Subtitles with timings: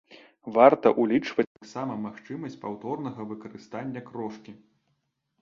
[0.53, 4.57] Варта ўлічваць таксама магчымасць паўторнага выкарыстання крошкі.